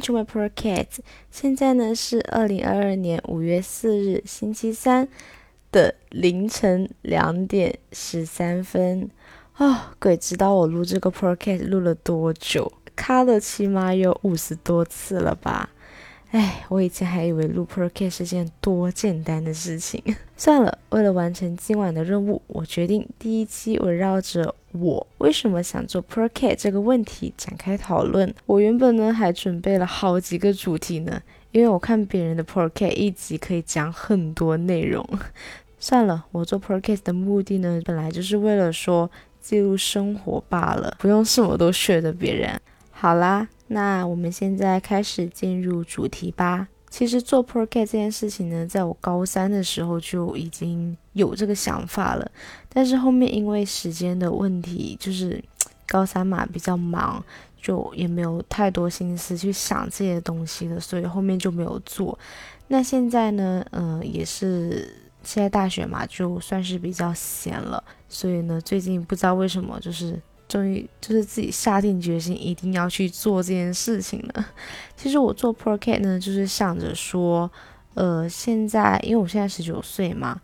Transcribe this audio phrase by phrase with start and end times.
[0.00, 1.00] Welcome to my podcast。
[1.30, 5.06] 现在呢是二零二二年五月四日星期三
[5.70, 9.10] 的凌晨两点十三分。
[9.58, 15.68] 哦，鬼知道我录这个 podcast 录了多久，卡了起码有五十多次了吧。
[16.30, 20.02] 哎，我以前还以为录 podcast 是件多简单的事情。
[20.34, 28.32] 算了，为了完成今晚的任务，我决定第一期围绕着我为什么想做 per case 这个问题展开讨论。
[28.46, 31.20] 我原本呢还准备了好几个主题呢，
[31.52, 35.06] 因为我看别人的 per case 一集可以讲很多内容。
[35.78, 39.10] 算了，我做 per case 的目的呢，本来就是为了说
[39.40, 42.60] 记录生活罢了，不用什么都学着别人。
[42.90, 43.48] 好啦。
[43.72, 46.66] 那我们现在开始进入主题吧。
[46.90, 52.30] 其实做 p r o c a s t 这件事情呢，在我高三的时候就已经有这个想法了，
[52.68, 55.42] 但是后面因为时间的问题，就是
[55.86, 57.24] 高三嘛比较忙，
[57.62, 62.18] 就也没有太多心思去想这些东西了，所以后面就没有做。
[62.66, 70.20] 那现在呢，嗯，也是现在大学嘛，就算是比较闲了，所以呢，最近不知道为什么就是。
[70.50, 74.44] 终于就是自己下定决心一定要去做这件事情了。
[74.96, 77.48] 其实我做 p r o c a t 呢，就是想着说，
[77.94, 80.40] 呃，现在因为我现在十九岁嘛，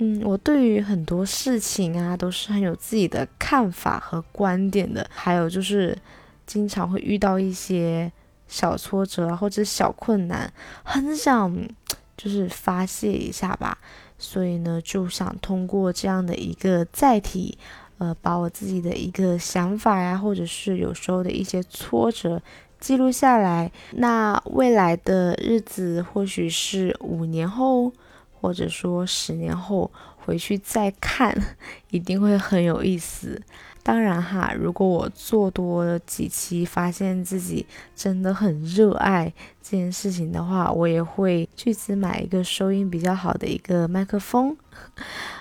[0.00, 5.08] 嗯，我对于很多事情啊都是很有自己的看法和观点的。
[5.08, 5.96] 还有就是
[6.44, 8.10] 经常会遇到一些
[8.48, 10.52] 小挫折或者小困难，
[10.82, 11.56] 很想
[12.16, 13.78] 就是发泄一下吧。
[14.18, 17.56] 所以呢，就想通过这样的一个载体。
[17.98, 22.42] 呃，把我自己的一个想法呀，或者是有时候的一些挫折
[22.78, 23.70] 记录下来。
[23.92, 27.90] 那未来的日子，或许是五年后，
[28.46, 29.90] 或者说十年后
[30.24, 31.36] 回去再看，
[31.90, 33.42] 一定会很有意思。
[33.82, 44.56] 当然哈，如果我做多几期，发现自己真的很热爱这件事情的话，我也会去次买一个收音比较好的一个麦克风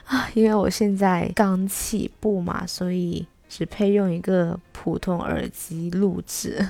[0.05, 6.67] 啊，因为我现在刚起步嘛，所以只配用一个普通耳机录制。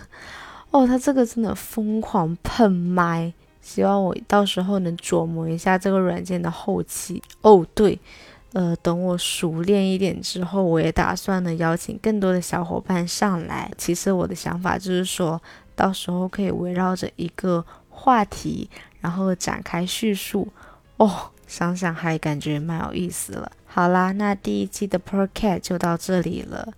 [0.72, 3.34] 哦，它这个真的疯狂喷麦，
[3.66, 7.22] 希望我到时候能琢磨一下这个软件的后期。
[7.42, 8.00] 哦，对。
[8.54, 13.70] 呃，等我熟练一点之后，我也打算呢邀请更多的小伙伴上来。
[13.78, 15.42] 其实我的想法就是说，
[15.76, 18.70] 到时候可以围绕着一个话题，
[19.02, 20.48] 然后展开叙述。
[20.96, 23.52] 哦，想想还感觉蛮有意思了。
[23.66, 26.72] 好啦，那第一期的 Per Cat 就到这里了。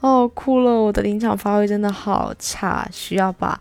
[0.00, 3.58] 哦，哭了，我的临场发挥真的好差，需要把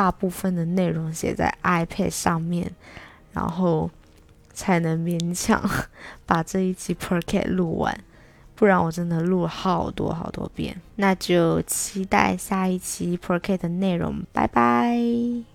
[0.00, 2.72] 大部分的内容写在 iPad 上面，
[3.32, 3.90] 然后。
[4.52, 5.58] 才能勉强
[6.26, 7.98] 把这一期 p r c a t 录完，
[8.54, 10.78] 不然我真的录了好多好多遍。
[10.96, 15.50] 那就期待下一期 p r c a t 的内容，拜拜。